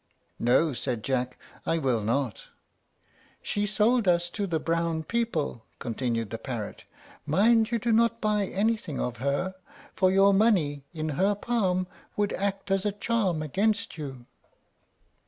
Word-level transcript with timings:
"No," 0.39 0.73
said 0.73 1.03
Jack; 1.03 1.37
"I 1.63 1.77
will 1.77 2.01
not." 2.01 2.47
"She 3.43 3.67
sold 3.67 4.07
us 4.07 4.31
to 4.31 4.47
the 4.47 4.59
brown 4.59 5.03
people," 5.03 5.63
continued 5.77 6.31
the 6.31 6.39
parrot. 6.39 6.85
"Mind 7.27 7.69
you 7.71 7.77
do 7.77 7.91
not 7.91 8.19
buy 8.19 8.47
anything 8.47 8.99
of 8.99 9.17
her, 9.17 9.53
for 9.93 10.09
your 10.09 10.33
money 10.33 10.85
in 10.91 11.09
her 11.09 11.35
palm 11.35 11.85
would 12.17 12.33
act 12.33 12.71
as 12.71 12.83
a 12.83 12.91
charm 12.91 13.43
against 13.43 13.95
you." 13.95 14.25